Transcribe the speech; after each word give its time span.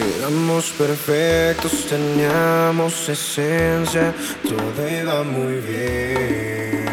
Éramos 0.00 0.70
perfectos, 0.70 1.86
teníamos 1.88 3.08
esencia, 3.08 4.14
todo 4.42 4.88
iba 4.88 5.22
muy 5.22 5.56
bien. 5.60 6.90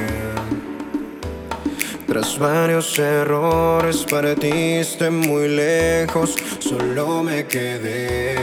Tras 2.06 2.38
varios 2.38 3.00
errores 3.00 4.06
partiste 4.10 5.10
muy 5.10 5.48
lejos, 5.48 6.36
solo 6.60 7.24
me 7.24 7.46
quedé 7.46 8.36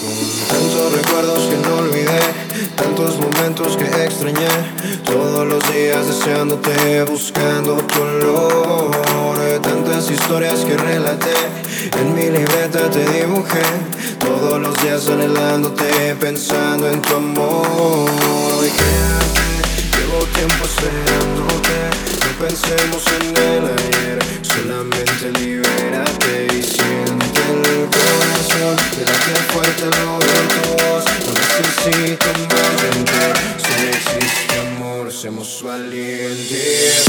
con 0.00 0.16
tantos 0.48 0.92
recuerdos 0.92 1.40
que 1.48 1.59
tantos 3.00 3.18
momentos 3.18 3.76
que 3.76 4.04
extrañé, 4.04 4.48
todos 5.06 5.46
los 5.46 5.72
días 5.72 6.06
deseándote, 6.06 7.04
buscando 7.04 7.76
tu 7.76 8.02
olor, 8.02 8.90
tantas 9.62 10.10
historias 10.10 10.60
que 10.60 10.76
relaté, 10.76 11.34
en 11.98 12.14
mi 12.14 12.24
libreta 12.24 12.90
te 12.90 13.04
dibujé, 13.20 13.62
todos 14.18 14.60
los 14.60 14.76
días 14.82 15.08
anhelándote, 15.08 16.14
pensando 16.20 16.90
en 16.90 17.00
tu 17.00 17.14
amor. 17.14 18.10
Y 18.66 18.70
quédate, 18.70 19.46
llevo 19.96 20.18
tiempo 20.34 20.64
esperándote, 20.64 21.76
no 22.20 22.46
pensemos 22.46 23.02
en 23.16 23.36
el 23.36 23.64
ayer, 23.78 24.18
solamente 24.42 25.32
libérate 25.38 26.48
y 26.54 26.62
siente 26.62 27.40
el 27.50 27.88
corazón, 27.88 28.76
que 28.92 29.04
late 29.06 29.34
fuerte 29.52 29.84
oír 29.84 30.48
tu 30.52 30.84
voz, 30.84 31.04
no 31.26 31.32
necesito 31.32 32.26
más 32.40 32.49
seamos 35.44 35.62
valientes. 35.62 37.06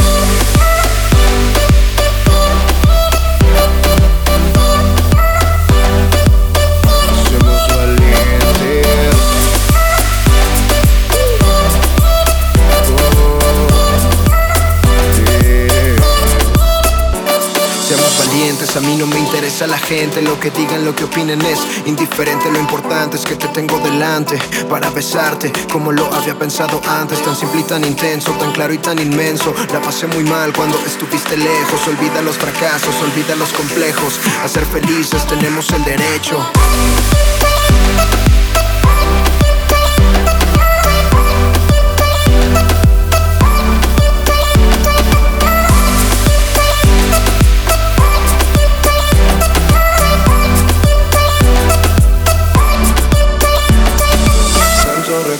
A 18.41 18.79
mí 18.79 18.95
no 18.95 19.05
me 19.05 19.19
interesa 19.19 19.67
la 19.67 19.77
gente, 19.77 20.19
lo 20.19 20.39
que 20.39 20.49
digan, 20.49 20.83
lo 20.83 20.95
que 20.95 21.03
opinen 21.03 21.39
es 21.43 21.59
indiferente, 21.85 22.51
lo 22.51 22.59
importante 22.59 23.15
es 23.15 23.23
que 23.23 23.35
te 23.35 23.47
tengo 23.49 23.77
delante 23.77 24.39
para 24.67 24.89
besarte 24.89 25.53
como 25.71 25.91
lo 25.91 26.11
había 26.11 26.33
pensado 26.33 26.81
antes, 26.87 27.21
tan 27.21 27.35
simple 27.35 27.61
y 27.61 27.63
tan 27.63 27.85
intenso, 27.85 28.31
tan 28.31 28.51
claro 28.51 28.73
y 28.73 28.79
tan 28.79 28.97
inmenso. 28.97 29.53
La 29.71 29.79
pasé 29.79 30.07
muy 30.07 30.23
mal 30.23 30.51
cuando 30.53 30.79
estuviste 30.87 31.37
lejos, 31.37 31.87
olvida 31.87 32.23
los 32.23 32.37
fracasos, 32.37 32.95
olvida 33.03 33.35
los 33.35 33.53
complejos, 33.53 34.19
a 34.43 34.47
ser 34.47 34.65
felices 34.65 35.23
tenemos 35.27 35.69
el 35.69 35.83
derecho. 35.83 36.43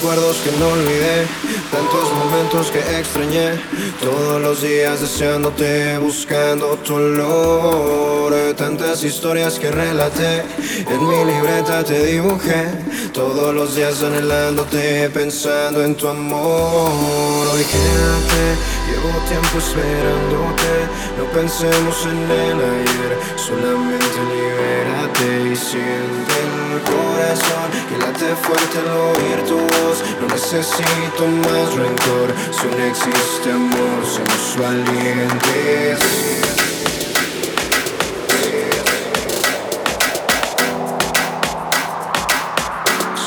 Recuerdos 0.02 0.38
que 0.38 0.52
no 0.58 0.70
olvidé, 0.70 1.28
tantos 1.72 2.12
momentos 2.14 2.72
que 2.72 2.80
extrañé, 2.80 3.62
todos 4.02 4.42
los 4.42 4.64
días 4.64 5.00
deseándote, 5.00 6.00
buscando 6.00 6.76
tu 6.78 6.96
olor, 6.96 8.34
tantas 8.56 9.04
historias 9.04 9.60
que 9.60 9.70
relaté, 9.70 10.44
en 10.90 11.08
mi 11.08 11.24
libreta 11.24 11.84
te 11.84 12.04
dibujé, 12.04 12.66
todos 13.14 13.54
los 13.54 13.76
días 13.76 14.02
anhelándote, 14.02 15.08
pensando 15.12 15.84
en 15.84 15.94
tu 15.94 16.08
amor. 16.08 17.48
Hoy 17.54 17.64
quédate, 17.64 18.44
llevo 18.88 19.20
tiempo 19.30 19.60
esperándote, 19.60 20.74
no 21.16 21.26
pensemos 21.32 22.06
en 22.08 22.32
el 22.32 22.58
ayer, 22.58 23.20
solamente 23.36 24.18
libérate 24.34 25.52
y 25.52 25.56
siente 25.56 26.36
el 26.42 26.82
corazón 26.90 27.91
fuerte 28.36 28.78
al 28.80 28.88
oír 28.88 29.46
tu 29.48 29.58
voz. 29.58 30.04
No 30.20 30.28
necesito 30.28 31.28
más 31.28 31.74
rencor, 31.74 32.34
solo 32.52 32.84
existe 32.86 33.52
amor, 33.52 34.06
somos 34.06 34.58
valientes. 34.58 36.00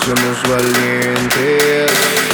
Somos 0.05 0.43
valientes. 0.49 2.34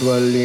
Somos 0.00 0.14
valientes. 0.14 0.39